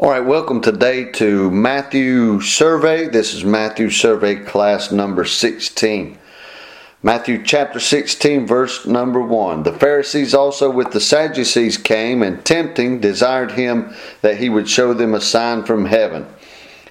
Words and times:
All 0.00 0.10
right, 0.10 0.24
welcome 0.24 0.60
today 0.60 1.10
to 1.14 1.50
Matthew 1.50 2.40
Survey. 2.40 3.08
This 3.08 3.34
is 3.34 3.44
Matthew 3.44 3.90
Survey 3.90 4.36
class 4.36 4.92
number 4.92 5.24
16. 5.24 6.16
Matthew 7.02 7.42
chapter 7.42 7.80
16, 7.80 8.46
verse 8.46 8.86
number 8.86 9.20
1. 9.20 9.64
The 9.64 9.72
Pharisees 9.72 10.34
also 10.34 10.70
with 10.70 10.92
the 10.92 11.00
Sadducees 11.00 11.78
came 11.78 12.22
and 12.22 12.44
tempting 12.44 13.00
desired 13.00 13.50
him 13.50 13.92
that 14.22 14.38
he 14.38 14.48
would 14.48 14.68
show 14.68 14.94
them 14.94 15.14
a 15.14 15.20
sign 15.20 15.64
from 15.64 15.86
heaven. 15.86 16.28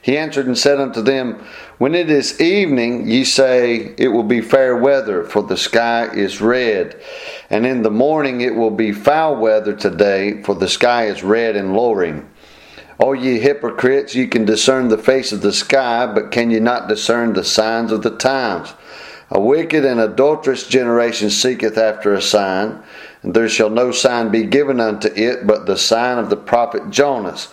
He 0.01 0.17
answered 0.17 0.47
and 0.47 0.57
said 0.57 0.81
unto 0.81 1.01
them, 1.01 1.41
When 1.77 1.95
it 1.95 2.09
is 2.09 2.41
evening, 2.41 3.07
ye 3.07 3.23
say, 3.23 3.95
It 3.97 4.09
will 4.09 4.23
be 4.23 4.41
fair 4.41 4.75
weather, 4.75 5.23
for 5.23 5.43
the 5.43 5.55
sky 5.55 6.09
is 6.13 6.41
red. 6.41 7.01
And 7.49 7.65
in 7.65 7.83
the 7.83 7.89
morning 7.89 8.41
it 8.41 8.55
will 8.55 8.71
be 8.71 8.91
foul 8.91 9.37
weather 9.37 9.73
today, 9.73 10.43
for 10.43 10.55
the 10.55 10.67
sky 10.67 11.05
is 11.05 11.23
red 11.23 11.55
and 11.55 11.73
lowering. 11.73 12.29
O 12.99 13.13
ye 13.13 13.39
hypocrites, 13.39 14.15
ye 14.15 14.25
can 14.27 14.45
discern 14.45 14.87
the 14.87 14.97
face 14.97 15.31
of 15.31 15.41
the 15.41 15.53
sky, 15.53 16.07
but 16.07 16.31
can 16.31 16.49
ye 16.49 16.59
not 16.59 16.87
discern 16.87 17.33
the 17.33 17.43
signs 17.43 17.91
of 17.91 18.01
the 18.01 18.09
times? 18.09 18.73
A 19.29 19.39
wicked 19.39 19.85
and 19.85 19.99
adulterous 19.99 20.65
generation 20.67 21.29
seeketh 21.29 21.77
after 21.77 22.13
a 22.13 22.21
sign, 22.21 22.79
and 23.21 23.33
there 23.33 23.49
shall 23.49 23.69
no 23.69 23.91
sign 23.91 24.29
be 24.29 24.45
given 24.45 24.79
unto 24.79 25.09
it 25.09 25.45
but 25.45 25.65
the 25.65 25.77
sign 25.77 26.17
of 26.17 26.29
the 26.29 26.37
prophet 26.37 26.89
Jonas. 26.89 27.49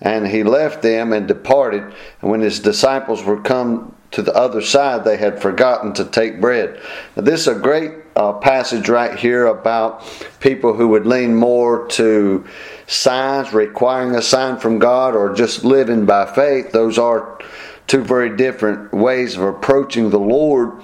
And 0.00 0.28
he 0.28 0.44
left 0.44 0.82
them 0.82 1.12
and 1.12 1.26
departed, 1.26 1.82
and 2.22 2.30
when 2.30 2.40
his 2.40 2.60
disciples 2.60 3.24
were 3.24 3.40
come 3.40 3.95
to 4.12 4.22
the 4.22 4.34
other 4.34 4.60
side, 4.60 5.04
they 5.04 5.16
had 5.16 5.40
forgotten 5.40 5.92
to 5.94 6.04
take 6.04 6.40
bread. 6.40 6.80
Now, 7.16 7.22
this 7.22 7.42
is 7.42 7.48
a 7.48 7.58
great 7.58 7.92
uh, 8.14 8.34
passage 8.34 8.88
right 8.88 9.18
here 9.18 9.46
about 9.46 10.02
people 10.40 10.74
who 10.74 10.88
would 10.88 11.06
lean 11.06 11.34
more 11.34 11.86
to 11.88 12.46
signs, 12.86 13.52
requiring 13.52 14.14
a 14.14 14.22
sign 14.22 14.58
from 14.58 14.78
God, 14.78 15.14
or 15.14 15.34
just 15.34 15.64
living 15.64 16.06
by 16.06 16.26
faith. 16.32 16.72
Those 16.72 16.98
are 16.98 17.38
two 17.86 18.02
very 18.02 18.36
different 18.36 18.92
ways 18.92 19.36
of 19.36 19.42
approaching 19.42 20.10
the 20.10 20.18
Lord. 20.18 20.82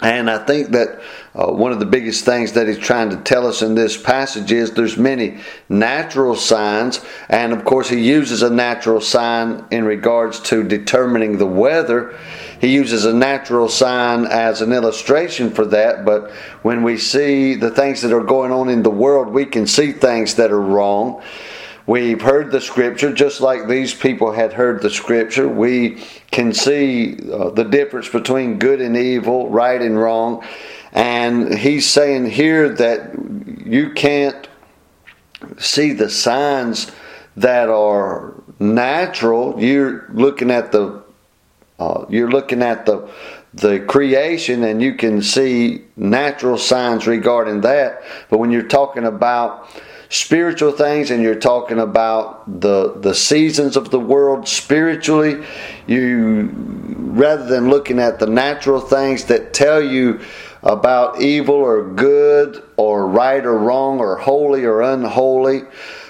And 0.00 0.30
I 0.30 0.44
think 0.44 0.70
that 0.70 1.00
uh, 1.38 1.52
one 1.52 1.70
of 1.70 1.78
the 1.78 1.86
biggest 1.86 2.24
things 2.24 2.52
that 2.52 2.66
he's 2.66 2.78
trying 2.78 3.10
to 3.10 3.16
tell 3.18 3.46
us 3.46 3.62
in 3.62 3.76
this 3.76 3.96
passage 3.96 4.50
is 4.50 4.72
there's 4.72 4.96
many 4.96 5.38
natural 5.68 6.34
signs, 6.34 7.00
and 7.28 7.52
of 7.52 7.64
course 7.64 7.88
he 7.88 8.00
uses 8.00 8.42
a 8.42 8.50
natural 8.50 9.00
sign 9.00 9.64
in 9.70 9.84
regards 9.84 10.40
to 10.40 10.64
determining 10.64 11.38
the 11.38 11.46
weather. 11.46 12.18
He 12.60 12.74
uses 12.74 13.04
a 13.04 13.14
natural 13.14 13.68
sign 13.68 14.24
as 14.24 14.62
an 14.62 14.72
illustration 14.72 15.50
for 15.50 15.64
that, 15.66 16.04
but 16.04 16.32
when 16.62 16.82
we 16.82 16.98
see 16.98 17.54
the 17.54 17.70
things 17.70 18.02
that 18.02 18.12
are 18.12 18.24
going 18.24 18.50
on 18.50 18.68
in 18.68 18.82
the 18.82 18.90
world, 18.90 19.28
we 19.28 19.46
can 19.46 19.68
see 19.68 19.92
things 19.92 20.34
that 20.34 20.50
are 20.50 20.60
wrong. 20.60 21.22
We've 21.86 22.20
heard 22.20 22.50
the 22.50 22.60
scripture 22.60 23.14
just 23.14 23.40
like 23.40 23.66
these 23.66 23.94
people 23.94 24.32
had 24.32 24.52
heard 24.52 24.82
the 24.82 24.90
scripture. 24.90 25.48
We 25.48 26.02
can 26.30 26.52
see 26.52 27.16
uh, 27.32 27.48
the 27.48 27.64
difference 27.64 28.10
between 28.10 28.58
good 28.58 28.82
and 28.82 28.94
evil, 28.94 29.48
right 29.48 29.80
and 29.80 29.98
wrong. 29.98 30.44
And 30.92 31.56
he's 31.58 31.88
saying 31.88 32.30
here 32.30 32.68
that 32.68 33.14
you 33.64 33.92
can't 33.92 34.48
see 35.58 35.92
the 35.92 36.10
signs 36.10 36.90
that 37.36 37.68
are 37.68 38.34
natural. 38.58 39.60
You're 39.62 40.06
looking 40.12 40.50
at 40.50 40.72
the 40.72 41.02
uh, 41.78 42.06
you're 42.08 42.30
looking 42.30 42.62
at 42.62 42.86
the 42.86 43.08
the 43.54 43.80
creation 43.80 44.64
and 44.64 44.82
you 44.82 44.94
can 44.94 45.22
see 45.22 45.84
natural 45.96 46.58
signs 46.58 47.06
regarding 47.06 47.60
that. 47.62 48.02
But 48.28 48.38
when 48.38 48.50
you're 48.50 48.62
talking 48.62 49.04
about 49.04 49.68
spiritual 50.10 50.72
things 50.72 51.10
and 51.10 51.22
you're 51.22 51.34
talking 51.34 51.78
about 51.78 52.60
the 52.60 52.94
the 52.94 53.14
seasons 53.14 53.76
of 53.76 53.90
the 53.90 54.00
world 54.00 54.48
spiritually 54.48 55.44
you 55.86 56.50
rather 57.12 57.44
than 57.44 57.68
looking 57.68 57.98
at 57.98 58.18
the 58.18 58.26
natural 58.26 58.80
things 58.80 59.26
that 59.26 59.52
tell 59.52 59.82
you 59.82 60.18
about 60.62 61.20
evil 61.20 61.54
or 61.54 61.92
good 61.94 62.62
or 62.76 63.06
right 63.06 63.44
or 63.44 63.58
wrong 63.58 64.00
or 64.00 64.16
holy 64.16 64.64
or 64.64 64.82
unholy 64.82 65.62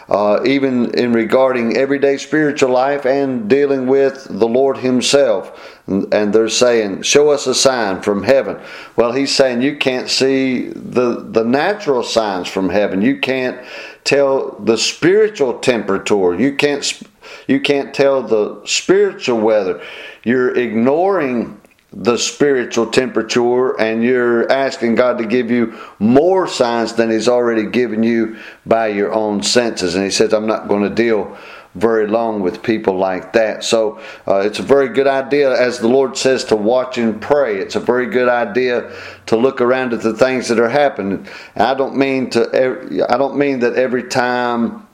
uh, 0.09 0.41
even 0.47 0.95
in 0.99 1.13
regarding 1.13 1.77
everyday 1.77 2.17
spiritual 2.17 2.71
life 2.71 3.05
and 3.05 3.49
dealing 3.49 3.87
with 3.87 4.27
the 4.31 4.49
Lord 4.49 4.79
Himself. 4.79 5.77
And 5.87 6.33
they're 6.33 6.49
saying, 6.49 7.03
Show 7.03 7.31
us 7.31 7.47
a 7.47 7.55
sign 7.55 8.01
from 8.03 8.23
heaven. 8.23 8.59
Well, 8.97 9.13
He's 9.13 9.35
saying 9.35 9.63
you 9.63 9.77
can't 9.77 10.09
see 10.09 10.69
the, 10.69 11.27
the 11.29 11.45
natural 11.45 12.03
signs 12.03 12.49
from 12.49 12.71
heaven. 12.71 13.03
You 13.03 13.19
can't 13.19 13.61
tell 14.05 14.53
the 14.61 14.79
spiritual 14.79 15.59
temperature. 15.59 16.35
You 16.35 16.57
can't, 16.57 17.03
you 17.47 17.61
can't 17.61 17.93
tell 17.93 18.23
the 18.23 18.63
spiritual 18.65 19.41
weather. 19.41 19.83
You're 20.25 20.57
ignoring 20.57 21.61
the 21.93 22.19
spiritual 22.19 22.91
temperature 22.91 23.81
and 23.81 24.03
you're 24.03 24.51
asking 24.53 24.95
God 24.95 25.19
to 25.19 25.27
give 25.27 25.51
you 25.51 25.79
more 25.99 26.47
signs 26.47 26.93
than 26.93 27.11
He's 27.11 27.29
already 27.29 27.67
given 27.67 28.03
you 28.03 28.37
by 28.67 28.89
your 28.89 29.13
own 29.13 29.43
senses. 29.43 29.95
And 29.95 30.05
He 30.05 30.11
says, 30.11 30.35
I'm 30.35 30.47
not 30.47 30.69
going 30.69 30.83
to 30.83 30.95
deal 30.95 31.37
very 31.75 32.07
long 32.07 32.41
with 32.41 32.63
people 32.63 32.97
like 32.97 33.33
that. 33.35 33.63
So 33.63 34.01
uh, 34.27 34.41
it's 34.41 34.59
a 34.59 34.63
very 34.63 34.89
good 34.89 35.07
idea, 35.07 35.51
as 35.51 35.79
the 35.79 35.89
Lord 35.89 36.17
says, 36.17 36.45
to 36.45 36.57
watch 36.57 36.99
and 36.99 37.21
pray. 37.21 37.59
It's 37.59 37.77
a 37.77 37.81
very 37.81 38.07
good 38.07 38.29
idea 38.29 38.93
to 39.27 39.37
look 39.37 39.61
around 39.61 39.93
at 39.93 40.03
the 40.03 40.15
things 40.15 40.49
that 40.49 40.59
are 40.59 40.69
happening. 40.69 41.27
And 41.55 41.67
I 41.67 41.75
don't 41.75 41.97
mean 41.97 42.31
to. 42.31 43.07
I 43.09 43.17
don't 43.17 43.37
mean 43.37 43.61
that 43.61 43.75
every 43.75 44.05
time 44.05 44.87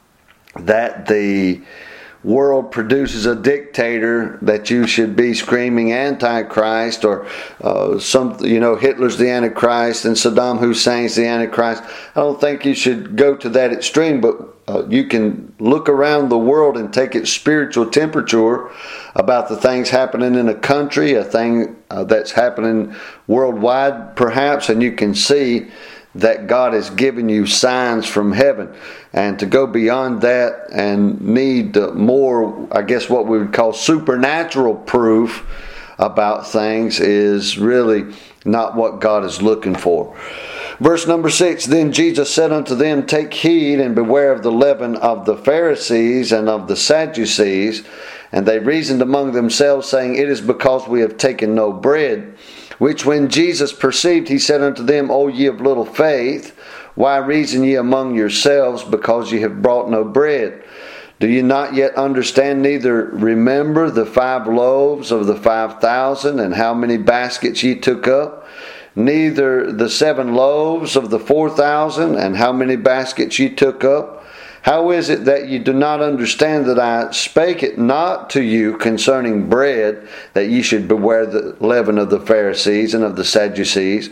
that 0.57 1.07
the 1.07 1.63
world 2.25 2.73
produces 2.73 3.27
a 3.27 3.37
dictator 3.37 4.39
that 4.41 4.71
you 4.71 4.87
should 4.87 5.15
be 5.15 5.35
screaming 5.35 5.93
antichrist 5.93 7.05
or 7.05 7.27
uh, 7.61 7.99
some 7.99 8.37
you 8.43 8.59
know 8.59 8.75
hitler's 8.75 9.19
the 9.19 9.29
antichrist 9.29 10.07
and 10.07 10.17
saddam 10.17 10.59
hussein's 10.59 11.15
the 11.15 11.27
antichrist. 11.27 11.83
I 12.17 12.21
don't 12.21 12.41
think 12.41 12.65
you 12.65 12.75
should 12.75 13.17
go 13.17 13.37
to 13.37 13.49
that 13.51 13.73
extreme 13.73 14.23
but 14.23 14.37
uh, 14.67 14.87
you 14.89 15.05
can 15.05 15.55
look 15.59 15.91
around 15.91 16.31
the 16.31 16.39
world 16.39 16.79
and 16.79 16.93
take 16.93 17.15
its 17.15 17.31
spiritual 17.31 17.91
temperature 17.91 18.71
about 19.15 19.51
the 19.51 19.57
things 19.57 19.91
happening 19.91 20.35
in 20.35 20.49
a 20.49 20.55
country 20.55 21.13
a 21.13 21.23
thing 21.23 21.77
uh, 21.91 22.05
that's 22.05 22.33
happening 22.33 22.95
worldwide 23.27 24.17
perhaps 24.17 24.71
and 24.71 24.83
you 24.83 24.93
can 24.93 25.15
see 25.15 25.71
that 26.15 26.47
God 26.47 26.75
has 26.75 26.91
given 26.91 27.29
you 27.29 27.47
signs 27.47 28.07
from 28.07 28.33
heaven. 28.33 28.75
And 29.13 29.39
to 29.41 29.47
go 29.47 29.67
beyond 29.67 30.23
that 30.23 30.69
and 30.73 31.21
need 31.21 31.77
more, 31.77 32.69
I 32.71 32.83
guess, 32.83 33.09
what 33.09 33.27
we 33.27 33.39
would 33.39 33.53
call 33.53 33.73
supernatural 33.73 34.77
proof 34.77 35.47
about 35.99 36.47
things 36.47 37.01
is 37.01 37.59
really 37.59 38.15
not 38.45 38.77
what 38.77 39.01
God 39.01 39.25
is 39.25 39.43
looking 39.43 39.75
for. 39.75 40.17
Verse 40.81 41.07
number 41.07 41.31
six 41.31 41.65
Then 41.65 41.93
Jesus 41.93 42.33
said 42.33 42.53
unto 42.53 42.75
them, 42.75 43.07
Take 43.07 43.33
heed 43.33 43.81
and 43.81 43.95
beware 43.95 44.33
of 44.33 44.43
the 44.43 44.53
leaven 44.53 44.97
of 44.97 45.25
the 45.25 45.37
Pharisees 45.37 46.33
and 46.33 46.49
of 46.49 46.69
the 46.69 46.77
Sadducees. 46.77 47.85
And 48.33 48.47
they 48.47 48.59
reasoned 48.59 49.01
among 49.01 49.33
themselves, 49.33 49.89
saying, 49.89 50.17
It 50.17 50.29
is 50.29 50.41
because 50.41 50.89
we 50.89 51.01
have 51.01 51.17
taken 51.17 51.55
no 51.55 51.73
bread. 51.73 52.37
Which 52.79 53.07
when 53.07 53.29
Jesus 53.29 53.73
perceived, 53.73 54.29
he 54.29 54.39
said 54.39 54.61
unto 54.61 54.83
them, 54.83 55.11
O 55.11 55.29
ye 55.29 55.47
of 55.47 55.61
little 55.61 55.85
faith, 55.85 56.57
why 56.95 57.19
reason 57.19 57.65
ye 57.65 57.75
among 57.75 58.15
yourselves, 58.15 58.85
because 58.85 59.33
ye 59.33 59.41
have 59.41 59.63
brought 59.63 59.91
no 59.91 60.05
bread? 60.05 60.63
Do 61.21 61.29
ye 61.29 61.43
not 61.43 61.75
yet 61.75 61.95
understand, 61.95 62.63
neither 62.63 63.07
remember 63.07 63.91
the 63.91 64.07
five 64.07 64.47
loaves 64.47 65.13
of 65.13 65.27
the 65.27 65.37
five 65.37 65.81
thousand, 65.81 66.41
and 66.41 66.55
how 66.55 66.75
many 66.75 66.97
baskets 66.97 67.63
ye 67.63 67.77
took 67.77 68.09
up? 68.09 68.47
Neither 68.97 69.73
the 69.73 69.89
seven 69.89 70.35
loaves 70.35 70.97
of 70.97 71.11
the 71.11 71.21
four 71.21 71.51
thousand, 71.51 72.17
and 72.17 72.37
how 72.37 72.53
many 72.53 72.77
baskets 72.77 73.39
ye 73.39 73.49
took 73.49 73.85
up? 73.85 74.24
How 74.65 74.93
is 74.93 75.11
it 75.11 75.27
that 75.27 75.49
you 75.49 75.59
do 75.59 75.75
not 75.75 76.01
understand 76.01 76.65
that 76.65 76.79
I 76.79 77.11
spake 77.11 77.63
it 77.63 77.77
not 77.77 78.31
to 78.31 78.43
you 78.43 78.79
concerning 78.79 79.51
bread, 79.51 80.09
that 80.33 80.49
ye 80.49 80.63
should 80.63 80.89
beware 80.89 81.27
the 81.27 81.55
leaven 81.61 81.99
of 81.99 82.09
the 82.09 82.19
Pharisees 82.19 82.95
and 82.95 83.05
of 83.05 83.15
the 83.15 83.27
Sadducees? 83.27 84.09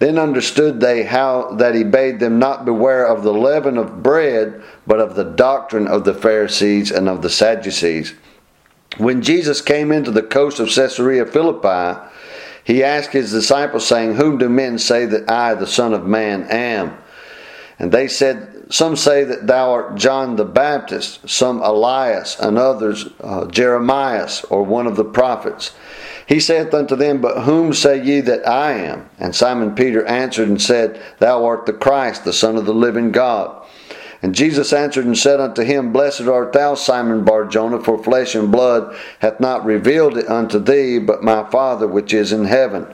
Then 0.00 0.18
understood 0.18 0.78
they 0.78 1.04
how 1.04 1.54
that 1.54 1.74
he 1.74 1.84
bade 1.84 2.20
them 2.20 2.38
not 2.38 2.66
beware 2.66 3.06
of 3.06 3.22
the 3.22 3.32
leaven 3.32 3.78
of 3.78 4.02
bread, 4.02 4.62
but 4.86 5.00
of 5.00 5.14
the 5.14 5.24
doctrine 5.24 5.86
of 5.86 6.04
the 6.04 6.12
Pharisees 6.12 6.90
and 6.90 7.08
of 7.08 7.22
the 7.22 7.30
Sadducees. 7.30 8.12
When 8.98 9.22
Jesus 9.22 9.62
came 9.62 9.90
into 9.90 10.10
the 10.10 10.22
coast 10.22 10.60
of 10.60 10.68
Caesarea 10.68 11.24
Philippi, 11.24 11.98
he 12.62 12.84
asked 12.84 13.12
his 13.12 13.32
disciples, 13.32 13.86
saying, 13.86 14.16
Whom 14.16 14.36
do 14.36 14.50
men 14.50 14.78
say 14.78 15.06
that 15.06 15.30
I, 15.30 15.54
the 15.54 15.66
Son 15.66 15.94
of 15.94 16.04
Man, 16.04 16.42
am? 16.50 16.94
And 17.78 17.90
they 17.90 18.06
said, 18.06 18.53
some 18.74 18.96
say 18.96 19.22
that 19.22 19.46
thou 19.46 19.70
art 19.70 19.94
John 19.94 20.34
the 20.34 20.44
Baptist, 20.44 21.28
some 21.30 21.62
Elias, 21.62 22.36
and 22.40 22.58
others 22.58 23.08
uh, 23.20 23.46
Jeremias, 23.46 24.42
or 24.50 24.64
one 24.64 24.88
of 24.88 24.96
the 24.96 25.04
prophets. 25.04 25.70
He 26.26 26.40
saith 26.40 26.74
unto 26.74 26.96
them, 26.96 27.20
But 27.20 27.44
whom 27.44 27.72
say 27.72 28.02
ye 28.02 28.20
that 28.22 28.48
I 28.48 28.72
am? 28.72 29.08
And 29.16 29.32
Simon 29.32 29.76
Peter 29.76 30.04
answered 30.06 30.48
and 30.48 30.60
said, 30.60 31.00
Thou 31.20 31.44
art 31.44 31.66
the 31.66 31.72
Christ, 31.72 32.24
the 32.24 32.32
Son 32.32 32.56
of 32.56 32.66
the 32.66 32.74
living 32.74 33.12
God. 33.12 33.64
And 34.22 34.34
Jesus 34.34 34.72
answered 34.72 35.04
and 35.04 35.16
said 35.16 35.38
unto 35.38 35.62
him, 35.62 35.92
Blessed 35.92 36.22
art 36.22 36.52
thou, 36.52 36.74
Simon 36.74 37.22
Barjona, 37.22 37.80
for 37.80 38.02
flesh 38.02 38.34
and 38.34 38.50
blood 38.50 38.98
hath 39.20 39.38
not 39.38 39.64
revealed 39.64 40.18
it 40.18 40.28
unto 40.28 40.58
thee, 40.58 40.98
but 40.98 41.22
my 41.22 41.48
Father 41.48 41.86
which 41.86 42.12
is 42.12 42.32
in 42.32 42.46
heaven. 42.46 42.92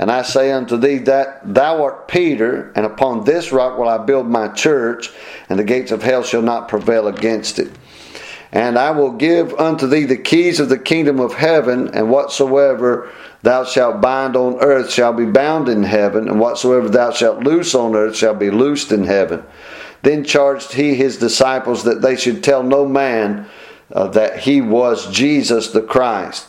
And 0.00 0.10
I 0.10 0.22
say 0.22 0.50
unto 0.50 0.78
thee 0.78 0.96
that 1.00 1.42
thou 1.44 1.84
art 1.84 2.08
Peter, 2.08 2.72
and 2.74 2.86
upon 2.86 3.24
this 3.24 3.52
rock 3.52 3.78
will 3.78 3.86
I 3.86 3.98
build 3.98 4.26
my 4.26 4.48
church, 4.48 5.10
and 5.50 5.58
the 5.58 5.64
gates 5.64 5.92
of 5.92 6.02
hell 6.02 6.22
shall 6.22 6.40
not 6.40 6.68
prevail 6.68 7.06
against 7.06 7.58
it. 7.58 7.70
And 8.50 8.78
I 8.78 8.92
will 8.92 9.10
give 9.12 9.52
unto 9.52 9.86
thee 9.86 10.04
the 10.04 10.16
keys 10.16 10.58
of 10.58 10.70
the 10.70 10.78
kingdom 10.78 11.20
of 11.20 11.34
heaven, 11.34 11.88
and 11.88 12.10
whatsoever 12.10 13.10
thou 13.42 13.64
shalt 13.64 14.00
bind 14.00 14.36
on 14.36 14.58
earth 14.62 14.90
shall 14.90 15.12
be 15.12 15.26
bound 15.26 15.68
in 15.68 15.82
heaven, 15.82 16.30
and 16.30 16.40
whatsoever 16.40 16.88
thou 16.88 17.10
shalt 17.10 17.44
loose 17.44 17.74
on 17.74 17.94
earth 17.94 18.16
shall 18.16 18.34
be 18.34 18.50
loosed 18.50 18.92
in 18.92 19.04
heaven. 19.04 19.44
Then 20.00 20.24
charged 20.24 20.72
he 20.72 20.94
his 20.94 21.18
disciples 21.18 21.84
that 21.84 22.00
they 22.00 22.16
should 22.16 22.42
tell 22.42 22.62
no 22.62 22.88
man 22.88 23.50
uh, 23.92 24.08
that 24.08 24.38
he 24.38 24.62
was 24.62 25.12
Jesus 25.12 25.68
the 25.68 25.82
Christ. 25.82 26.46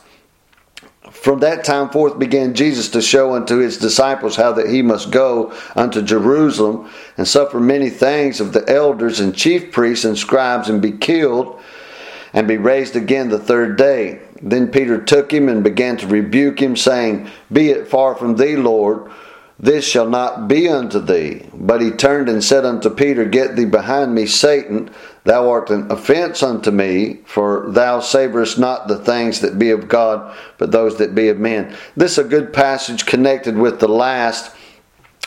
From 1.22 1.38
that 1.42 1.64
time 1.64 1.90
forth 1.90 2.18
began 2.18 2.56
Jesus 2.56 2.90
to 2.90 3.02
show 3.02 3.36
unto 3.36 3.58
his 3.58 3.78
disciples 3.78 4.36
how 4.36 4.54
that 4.54 4.70
he 4.70 4.82
must 4.82 5.12
go 5.12 5.54
unto 5.76 6.02
Jerusalem 6.02 6.90
and 7.16 7.28
suffer 7.28 7.60
many 7.60 7.92
things 7.92 8.42
of 8.42 8.54
the 8.54 8.68
elders 8.68 9.20
and 9.20 9.36
chief 9.36 9.72
priests 9.72 10.04
and 10.04 10.18
scribes 10.18 10.68
and 10.68 10.82
be 10.82 10.94
killed 10.94 11.62
and 12.34 12.48
be 12.48 12.58
raised 12.58 12.96
again 12.96 13.30
the 13.30 13.38
third 13.38 13.78
day. 13.78 14.20
Then 14.42 14.70
Peter 14.70 15.00
took 15.00 15.32
him 15.32 15.48
and 15.48 15.64
began 15.64 15.96
to 15.98 16.08
rebuke 16.08 16.60
him, 16.60 16.76
saying, 16.76 17.30
Be 17.52 17.70
it 17.70 17.88
far 17.88 18.16
from 18.16 18.36
thee, 18.36 18.56
Lord, 18.56 19.12
this 19.62 19.88
shall 19.88 20.10
not 20.10 20.48
be 20.48 20.68
unto 20.68 21.00
thee. 21.00 21.46
But 21.54 21.82
he 21.82 21.92
turned 21.92 22.28
and 22.28 22.44
said 22.44 22.66
unto 22.66 22.90
Peter, 22.90 23.26
Get 23.26 23.56
thee 23.56 23.66
behind 23.66 24.16
me, 24.16 24.26
Satan. 24.26 24.90
Thou 25.24 25.52
art 25.52 25.70
an 25.70 25.92
offense 25.92 26.42
unto 26.42 26.72
me, 26.72 27.20
for 27.26 27.68
thou 27.70 28.00
savorest 28.00 28.58
not 28.58 28.88
the 28.88 28.98
things 28.98 29.40
that 29.42 29.60
be 29.60 29.70
of 29.70 29.88
God, 29.88 30.36
but 30.58 30.72
those 30.72 30.98
that 30.98 31.14
be 31.14 31.30
of 31.30 31.38
men. 31.38 31.76
This 31.96 32.14
is 32.14 32.26
a 32.26 32.28
good 32.28 32.52
passage 32.52 33.06
connected 33.06 33.56
with 33.56 33.80
the 33.80 33.88
last 33.88 34.56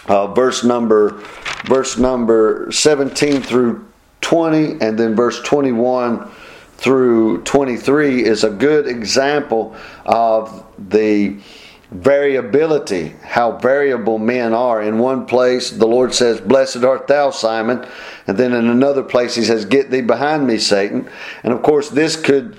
uh, 0.07 0.27
verse 0.27 0.65
number, 0.65 1.23
verse 1.67 1.97
number 1.97 2.67
17 2.73 3.41
through 3.41 3.87
20, 4.21 4.81
and 4.81 4.99
then 4.99 5.15
verse 5.15 5.41
21 5.43 6.29
through 6.77 7.41
23 7.45 8.25
is 8.25 8.43
a 8.43 8.51
good 8.51 8.89
example 8.89 9.77
of 10.05 10.67
the 10.91 11.39
variability, 11.91 13.15
how 13.23 13.53
variable 13.53 14.19
men 14.19 14.53
are. 14.53 14.83
In 14.83 14.99
one 14.99 15.27
place, 15.27 15.71
the 15.71 15.87
Lord 15.87 16.15
says, 16.15 16.41
Blessed 16.41 16.85
art 16.85 17.07
thou, 17.07 17.31
Simon. 17.31 17.87
And 18.27 18.39
then 18.39 18.53
in 18.53 18.69
another 18.69 19.03
place, 19.03 19.35
he 19.35 19.45
says, 19.45 19.65
Get 19.65 19.91
thee 19.91 20.01
behind 20.01 20.47
me, 20.47 20.59
Satan. 20.59 21.09
And 21.43 21.53
of 21.53 21.63
course, 21.63 21.91
this 21.91 22.17
could. 22.17 22.57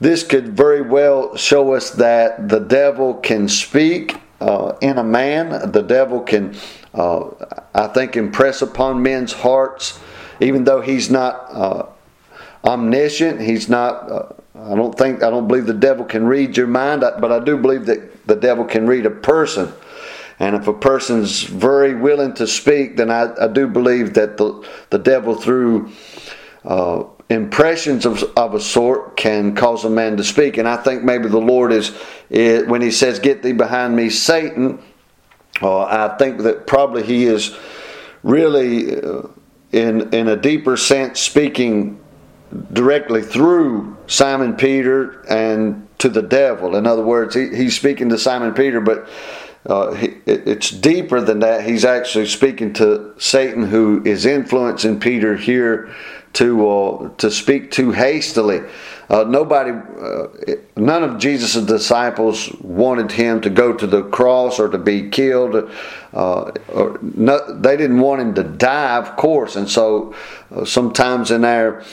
This 0.00 0.24
could 0.24 0.56
very 0.56 0.82
well 0.82 1.36
show 1.36 1.72
us 1.72 1.90
that 1.90 2.48
the 2.48 2.58
devil 2.58 3.14
can 3.14 3.48
speak 3.48 4.16
uh, 4.40 4.76
in 4.82 4.98
a 4.98 5.04
man. 5.04 5.70
The 5.70 5.82
devil 5.82 6.20
can, 6.20 6.56
uh, 6.92 7.30
I 7.72 7.86
think, 7.86 8.16
impress 8.16 8.60
upon 8.60 9.02
men's 9.02 9.32
hearts, 9.32 9.98
even 10.40 10.64
though 10.64 10.80
he's 10.80 11.10
not 11.10 11.46
uh, 11.50 11.86
omniscient. 12.64 13.40
He's 13.40 13.68
not. 13.68 14.10
Uh, 14.10 14.32
I 14.56 14.74
don't 14.74 14.98
think. 14.98 15.22
I 15.22 15.30
don't 15.30 15.46
believe 15.46 15.66
the 15.66 15.72
devil 15.72 16.04
can 16.04 16.26
read 16.26 16.56
your 16.56 16.66
mind, 16.66 17.00
but 17.00 17.32
I 17.32 17.38
do 17.38 17.56
believe 17.56 17.86
that 17.86 18.13
the 18.26 18.36
devil 18.36 18.64
can 18.64 18.86
read 18.86 19.06
a 19.06 19.10
person. 19.10 19.72
And 20.38 20.56
if 20.56 20.66
a 20.66 20.72
person's 20.72 21.42
very 21.42 21.94
willing 21.94 22.34
to 22.34 22.46
speak, 22.46 22.96
then 22.96 23.10
I, 23.10 23.32
I 23.40 23.48
do 23.48 23.68
believe 23.68 24.14
that 24.14 24.36
the 24.36 24.66
the 24.90 24.98
devil 24.98 25.34
through 25.34 25.92
uh, 26.64 27.04
impressions 27.30 28.04
of, 28.04 28.22
of 28.36 28.54
a 28.54 28.60
sort 28.60 29.16
can 29.16 29.54
cause 29.54 29.84
a 29.84 29.90
man 29.90 30.16
to 30.16 30.24
speak. 30.24 30.56
And 30.56 30.68
I 30.68 30.76
think 30.76 31.02
maybe 31.02 31.28
the 31.28 31.38
Lord 31.38 31.72
is, 31.72 31.96
is 32.30 32.66
when 32.66 32.82
He 32.82 32.90
says, 32.90 33.18
"Get 33.18 33.42
thee 33.42 33.52
behind 33.52 33.94
me, 33.94 34.10
Satan." 34.10 34.82
Uh, 35.62 35.82
I 35.82 36.16
think 36.18 36.40
that 36.42 36.66
probably 36.66 37.04
He 37.04 37.26
is 37.26 37.56
really, 38.24 39.00
uh, 39.00 39.22
in 39.70 40.12
in 40.12 40.28
a 40.28 40.36
deeper 40.36 40.76
sense, 40.76 41.20
speaking 41.20 42.03
directly 42.72 43.22
through 43.22 43.96
Simon 44.06 44.54
Peter 44.54 45.20
and 45.28 45.88
to 45.98 46.08
the 46.08 46.22
devil. 46.22 46.76
In 46.76 46.86
other 46.86 47.02
words, 47.02 47.34
he, 47.34 47.48
he's 47.54 47.76
speaking 47.76 48.08
to 48.10 48.18
Simon 48.18 48.52
Peter, 48.52 48.80
but 48.80 49.08
uh, 49.66 49.96
it's 50.26 50.70
deeper 50.70 51.20
than 51.20 51.40
that. 51.40 51.64
He's 51.64 51.84
actually 51.84 52.26
speaking 52.26 52.74
to 52.74 53.14
Satan, 53.18 53.64
who 53.64 54.02
is 54.04 54.26
influencing 54.26 55.00
Peter 55.00 55.36
here 55.36 55.94
to 56.34 56.68
uh, 56.68 57.08
to 57.16 57.30
speak 57.30 57.70
too 57.70 57.92
hastily. 57.92 58.60
Uh, 59.08 59.24
nobody, 59.24 59.70
uh, 59.70 60.56
none 60.76 61.02
of 61.02 61.18
Jesus' 61.18 61.64
disciples 61.64 62.52
wanted 62.60 63.12
him 63.12 63.40
to 63.42 63.50
go 63.50 63.72
to 63.72 63.86
the 63.86 64.02
cross 64.02 64.58
or 64.58 64.68
to 64.68 64.78
be 64.78 65.08
killed. 65.08 65.70
Uh, 66.12 66.50
or 66.68 66.98
no, 67.02 67.60
they 67.60 67.76
didn't 67.76 68.00
want 68.00 68.20
him 68.20 68.34
to 68.34 68.42
die, 68.42 68.96
of 68.96 69.16
course. 69.16 69.56
And 69.56 69.68
so, 69.68 70.14
uh, 70.50 70.64
sometimes 70.64 71.30
in 71.30 71.44
our 71.44 71.84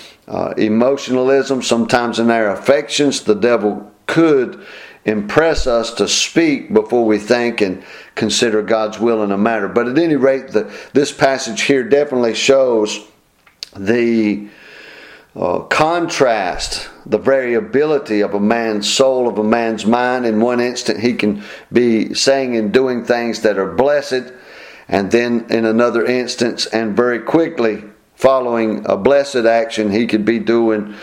emotionalism, 0.57 1.61
sometimes 1.61 2.17
in 2.17 2.31
our 2.31 2.51
affections, 2.51 3.23
the 3.23 3.35
devil 3.35 3.91
could 4.07 4.65
impress 5.05 5.65
us 5.67 5.93
to 5.95 6.07
speak 6.07 6.73
before 6.73 7.05
we 7.05 7.17
think 7.17 7.61
and 7.61 7.83
consider 8.15 8.61
God's 8.61 8.99
will 8.99 9.23
in 9.23 9.31
a 9.31 9.37
matter. 9.37 9.67
But 9.67 9.87
at 9.87 9.97
any 9.97 10.15
rate, 10.15 10.49
the, 10.49 10.71
this 10.93 11.11
passage 11.11 11.61
here 11.61 11.83
definitely 11.83 12.35
shows 12.35 13.07
the 13.75 14.47
uh, 15.35 15.59
contrast, 15.59 16.89
the 17.05 17.17
variability 17.17 18.21
of 18.21 18.33
a 18.33 18.39
man's 18.39 18.91
soul, 18.91 19.27
of 19.27 19.37
a 19.37 19.43
man's 19.43 19.85
mind. 19.85 20.25
In 20.25 20.41
one 20.41 20.59
instant, 20.59 20.99
he 20.99 21.13
can 21.13 21.43
be 21.71 22.13
saying 22.13 22.55
and 22.57 22.73
doing 22.73 23.05
things 23.05 23.41
that 23.41 23.57
are 23.57 23.73
blessed, 23.73 24.33
and 24.87 25.09
then 25.09 25.47
in 25.49 25.65
another 25.65 26.05
instance, 26.05 26.65
and 26.65 26.95
very 26.95 27.19
quickly, 27.19 27.83
following 28.15 28.85
a 28.85 28.97
blessed 28.97 29.37
action, 29.37 29.89
he 29.89 30.05
could 30.05 30.25
be 30.25 30.37
doing 30.37 30.95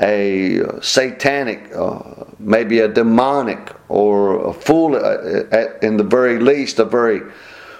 a 0.00 0.60
satanic, 0.80 1.70
uh, 1.74 2.24
maybe 2.38 2.80
a 2.80 2.88
demonic, 2.88 3.72
or 3.88 4.48
a 4.48 4.52
fool, 4.52 4.96
uh, 4.96 5.44
at, 5.52 5.82
in 5.82 5.96
the 5.96 6.04
very 6.04 6.38
least, 6.40 6.78
a 6.78 6.84
very 6.84 7.20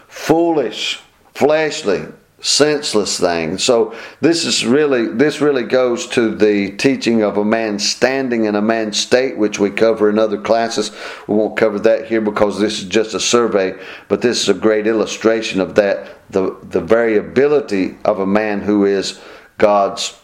foolish, 0.07 1.01
fleshly, 1.35 2.07
senseless 2.41 3.19
thing. 3.19 3.57
So 3.57 3.95
this 4.21 4.45
is 4.45 4.67
really 4.67 5.07
this 5.09 5.41
really 5.41 5.63
goes 5.63 6.07
to 6.09 6.35
the 6.35 6.73
teaching 6.73 7.23
of 7.23 7.39
a 7.39 7.45
man 7.45 7.79
standing 7.79 8.45
in 8.45 8.55
a 8.55 8.61
man's 8.61 9.01
state, 9.01 9.39
which 9.39 9.59
we 9.59 9.71
cover 9.71 10.11
in 10.11 10.19
other 10.19 10.39
classes. 10.39 10.93
We 11.27 11.35
won't 11.35 11.57
cover 11.57 11.79
that 11.81 12.07
here 12.07 12.21
because 12.21 12.61
this 12.61 12.81
is 12.81 12.89
just 12.89 13.15
a 13.15 13.21
survey, 13.21 13.75
but 14.09 14.21
this 14.21 14.43
is 14.43 14.51
a 14.51 14.55
great 14.55 14.87
illustration 14.87 15.61
of 15.61 15.75
that 15.77 16.21
the 16.31 16.57
the 16.63 16.83
variability 16.83 17.97
of 18.05 18.21
a 18.21 18.27
man 18.27 18.61
who 18.61 18.85
is 18.85 19.21
God's 19.57 20.17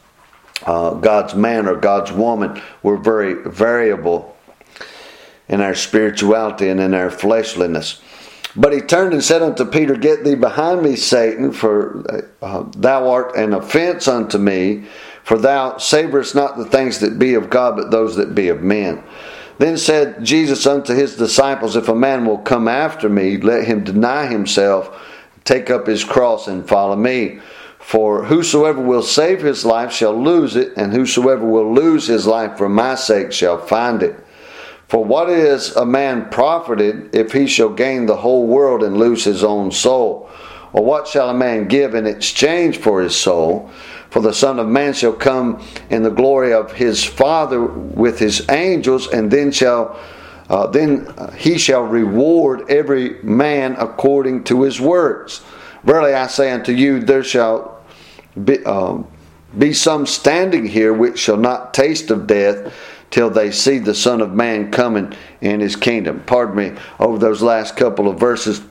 uh, 0.66 0.94
God's 0.94 1.34
man 1.34 1.66
or 1.66 1.76
God's 1.76 2.12
woman. 2.12 2.60
We're 2.82 2.96
very 2.96 3.34
variable 3.48 4.36
in 5.48 5.60
our 5.60 5.74
spirituality 5.74 6.68
and 6.68 6.80
in 6.80 6.94
our 6.94 7.10
fleshliness. 7.10 8.00
But 8.56 8.72
he 8.72 8.80
turned 8.80 9.12
and 9.12 9.22
said 9.22 9.42
unto 9.42 9.64
Peter, 9.64 9.94
Get 9.94 10.24
thee 10.24 10.34
behind 10.34 10.82
me, 10.82 10.96
Satan, 10.96 11.52
for 11.52 12.24
uh, 12.42 12.64
thou 12.76 13.10
art 13.10 13.36
an 13.36 13.52
offense 13.52 14.08
unto 14.08 14.38
me, 14.38 14.84
for 15.22 15.38
thou 15.38 15.74
savorest 15.74 16.34
not 16.34 16.56
the 16.56 16.64
things 16.64 16.98
that 17.00 17.18
be 17.18 17.34
of 17.34 17.50
God, 17.50 17.76
but 17.76 17.90
those 17.90 18.16
that 18.16 18.34
be 18.34 18.48
of 18.48 18.62
men. 18.62 19.04
Then 19.58 19.76
said 19.76 20.24
Jesus 20.24 20.66
unto 20.66 20.94
his 20.94 21.16
disciples, 21.16 21.76
If 21.76 21.88
a 21.88 21.94
man 21.94 22.24
will 22.24 22.38
come 22.38 22.66
after 22.66 23.08
me, 23.08 23.36
let 23.36 23.66
him 23.66 23.84
deny 23.84 24.26
himself, 24.26 24.98
take 25.44 25.70
up 25.70 25.86
his 25.86 26.02
cross, 26.02 26.48
and 26.48 26.66
follow 26.66 26.96
me. 26.96 27.40
For 27.80 28.24
whosoever 28.24 28.80
will 28.80 29.02
save 29.02 29.42
his 29.42 29.64
life 29.64 29.92
shall 29.92 30.12
lose 30.12 30.54
it, 30.54 30.74
and 30.76 30.92
whosoever 30.92 31.44
will 31.44 31.74
lose 31.74 32.06
his 32.06 32.26
life 32.26 32.56
for 32.56 32.68
my 32.68 32.94
sake 32.94 33.32
shall 33.32 33.58
find 33.58 34.02
it. 34.02 34.14
For 34.86 35.04
what 35.04 35.30
is 35.30 35.74
a 35.76 35.86
man 35.86 36.28
profited 36.30 37.14
if 37.14 37.32
he 37.32 37.46
shall 37.46 37.70
gain 37.70 38.06
the 38.06 38.16
whole 38.16 38.46
world 38.46 38.82
and 38.82 38.98
lose 38.98 39.24
his 39.24 39.42
own 39.42 39.72
soul? 39.72 40.28
Or 40.72 40.84
what 40.84 41.08
shall 41.08 41.30
a 41.30 41.34
man 41.34 41.68
give 41.68 41.94
in 41.94 42.06
exchange 42.06 42.78
for 42.78 43.00
his 43.00 43.16
soul? 43.16 43.70
For 44.10 44.20
the 44.20 44.34
Son 44.34 44.58
of 44.58 44.68
Man 44.68 44.92
shall 44.92 45.12
come 45.12 45.64
in 45.88 46.02
the 46.02 46.10
glory 46.10 46.52
of 46.52 46.72
his 46.72 47.04
Father 47.04 47.62
with 47.62 48.18
his 48.18 48.48
angels, 48.50 49.08
and 49.08 49.30
then 49.30 49.52
shall 49.52 49.98
uh, 50.48 50.66
then 50.66 51.06
he 51.36 51.56
shall 51.56 51.82
reward 51.82 52.68
every 52.68 53.22
man 53.22 53.76
according 53.78 54.42
to 54.42 54.62
his 54.62 54.80
works. 54.80 55.42
Verily 55.84 56.14
I 56.14 56.26
say 56.26 56.50
unto 56.50 56.72
you, 56.72 57.00
there 57.00 57.24
shall 57.24 57.80
be, 58.44 58.64
um, 58.64 59.06
be 59.58 59.72
some 59.72 60.06
standing 60.06 60.66
here 60.66 60.92
which 60.92 61.18
shall 61.18 61.36
not 61.36 61.74
taste 61.74 62.10
of 62.10 62.26
death 62.26 62.72
till 63.10 63.30
they 63.30 63.50
see 63.50 63.78
the 63.78 63.94
Son 63.94 64.20
of 64.20 64.32
Man 64.32 64.70
coming 64.70 65.12
in 65.40 65.60
his 65.60 65.76
kingdom. 65.76 66.22
Pardon 66.26 66.56
me, 66.56 66.80
over 66.98 67.18
those 67.18 67.42
last 67.42 67.76
couple 67.76 68.08
of 68.08 68.20
verses, 68.20 68.62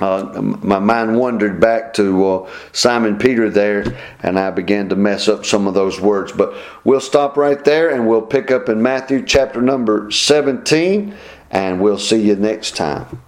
uh, 0.00 0.40
my 0.40 0.78
mind 0.78 1.18
wandered 1.18 1.60
back 1.60 1.92
to 1.94 2.26
uh, 2.26 2.50
Simon 2.72 3.18
Peter 3.18 3.50
there, 3.50 3.98
and 4.22 4.38
I 4.38 4.50
began 4.50 4.88
to 4.88 4.96
mess 4.96 5.28
up 5.28 5.44
some 5.44 5.66
of 5.66 5.74
those 5.74 6.00
words. 6.00 6.32
But 6.32 6.54
we'll 6.84 7.00
stop 7.00 7.36
right 7.36 7.62
there 7.64 7.90
and 7.90 8.08
we'll 8.08 8.22
pick 8.22 8.50
up 8.50 8.68
in 8.68 8.82
Matthew 8.82 9.22
chapter 9.24 9.60
number 9.60 10.10
17, 10.10 11.14
and 11.50 11.80
we'll 11.80 11.98
see 11.98 12.22
you 12.22 12.36
next 12.36 12.76
time. 12.76 13.20